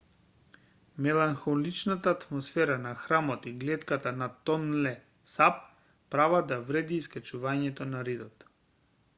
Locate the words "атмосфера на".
2.15-2.93